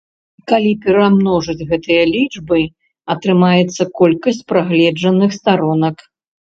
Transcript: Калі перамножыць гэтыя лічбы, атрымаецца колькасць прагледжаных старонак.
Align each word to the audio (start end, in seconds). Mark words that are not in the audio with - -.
Калі 0.51 0.71
перамножыць 0.85 1.67
гэтыя 1.75 2.03
лічбы, 2.15 2.59
атрымаецца 3.17 3.91
колькасць 4.01 4.43
прагледжаных 4.55 5.31
старонак. 5.43 5.97